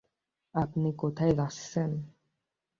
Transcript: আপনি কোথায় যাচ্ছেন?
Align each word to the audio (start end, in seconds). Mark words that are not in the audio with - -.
আপনি 0.55 0.89
কোথায় 0.93 1.33
যাচ্ছেন? 1.39 1.91